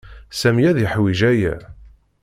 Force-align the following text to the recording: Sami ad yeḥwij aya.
Sami 0.39 0.63
ad 0.67 0.77
yeḥwij 0.79 1.21
aya. 1.31 1.55